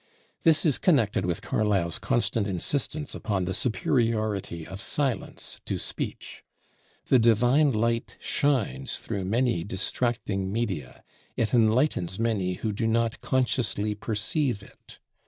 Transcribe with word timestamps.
This 0.41 0.65
is 0.65 0.79
connected 0.79 1.27
with 1.27 1.43
Carlyle's 1.43 1.99
constant 1.99 2.47
insistence 2.47 3.13
upon 3.13 3.45
the 3.45 3.53
superiority 3.53 4.65
of 4.65 4.81
silence 4.81 5.61
to 5.65 5.77
speech. 5.77 6.43
The 7.05 7.19
divine 7.19 7.71
light 7.71 8.17
shines 8.19 8.97
through 8.97 9.25
many 9.25 9.63
distracting 9.63 10.51
media; 10.51 11.03
it 11.37 11.53
enlightens 11.53 12.19
many 12.19 12.55
who 12.55 12.71
do 12.71 12.87
not 12.87 13.21
consciously 13.21 13.93
perceive 13.93 14.63
it. 14.63 14.97